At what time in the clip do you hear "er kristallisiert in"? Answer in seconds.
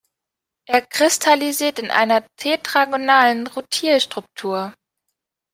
0.65-1.91